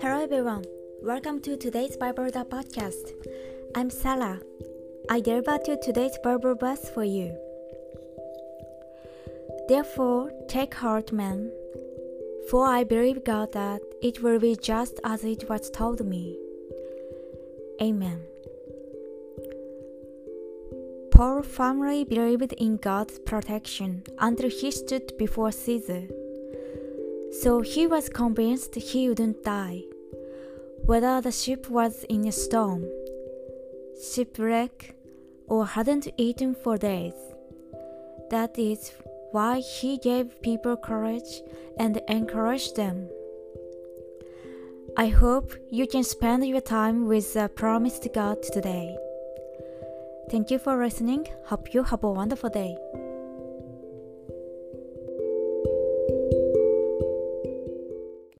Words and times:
Hello 0.00 0.22
everyone, 0.22 0.64
welcome 1.02 1.40
to 1.40 1.56
today's 1.56 1.96
Bible 1.96 2.30
podcast. 2.30 3.10
I'm 3.74 3.90
Sarah. 3.90 4.40
I 5.10 5.18
deliver 5.18 5.58
to 5.58 5.76
today's 5.82 6.16
Bible 6.22 6.54
verse 6.54 6.88
for 6.90 7.02
you. 7.02 7.36
Therefore, 9.68 10.30
take 10.46 10.74
heart, 10.74 11.10
man, 11.10 11.50
for 12.48 12.68
I 12.68 12.84
believe 12.84 13.24
God 13.24 13.52
that 13.54 13.80
it 14.00 14.22
will 14.22 14.38
be 14.38 14.54
just 14.54 15.00
as 15.02 15.24
it 15.24 15.48
was 15.48 15.70
told 15.70 16.06
me. 16.06 16.38
Amen. 17.82 18.22
Paul 21.16 21.40
firmly 21.40 22.04
believed 22.04 22.52
in 22.58 22.76
God's 22.76 23.18
protection 23.18 24.02
until 24.18 24.50
he 24.50 24.70
stood 24.70 25.16
before 25.16 25.50
Caesar. 25.50 26.02
So 27.40 27.62
he 27.62 27.86
was 27.86 28.10
convinced 28.10 28.74
he 28.74 29.08
wouldn't 29.08 29.42
die, 29.42 29.84
whether 30.84 31.22
the 31.22 31.32
ship 31.32 31.70
was 31.70 32.04
in 32.10 32.26
a 32.26 32.32
storm, 32.32 32.84
shipwreck, 33.98 34.94
or 35.46 35.64
hadn't 35.64 36.06
eaten 36.18 36.54
for 36.54 36.76
days. 36.76 37.16
That 38.28 38.58
is 38.58 38.92
why 39.32 39.60
he 39.60 39.96
gave 39.96 40.42
people 40.42 40.76
courage 40.76 41.40
and 41.78 41.98
encouraged 42.08 42.76
them. 42.76 43.08
I 44.98 45.06
hope 45.06 45.54
you 45.70 45.86
can 45.86 46.04
spend 46.04 46.46
your 46.46 46.60
time 46.60 47.06
with 47.06 47.32
the 47.32 47.48
promised 47.48 48.06
God 48.12 48.42
today. 48.42 48.98
Thank 50.28 50.50
you 50.50 50.58
for 50.58 50.76
listening. 50.76 51.28
Hope 51.44 51.72
you 51.72 51.84
have 51.84 52.02
a 52.02 52.10
wonderful 52.10 52.50
day. 52.50 52.76